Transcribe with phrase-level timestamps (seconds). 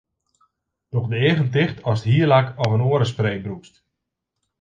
[0.93, 3.75] Doch de eagen ticht ast hierlak of in oare spray brûkst.